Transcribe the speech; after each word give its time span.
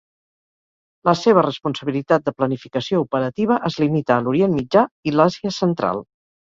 La 1.09 1.13
seva 1.19 1.43
responsabilitat 1.47 2.25
de 2.31 2.35
planificació 2.39 3.05
operativa 3.05 3.61
es 3.71 3.81
limita 3.87 4.19
a 4.19 4.21
l'Orient 4.27 4.59
Mitjà 4.61 4.89
i 5.13 5.19
l'Àsia 5.19 5.59
Central. 5.65 6.09